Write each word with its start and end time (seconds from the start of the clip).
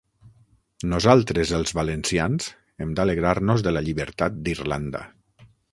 Nosaltres 0.93 1.51
els 1.59 1.75
valencians 1.81 2.49
hem 2.85 2.97
d'alegrar-nos 3.01 3.67
de 3.69 3.77
la 3.79 3.87
llibertat 3.89 4.45
d'Irlanda. 4.49 5.09